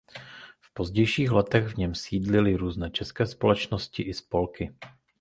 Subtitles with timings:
[0.59, 4.73] V pozdějších letech v něm sídlily různé české společnosti i spolky.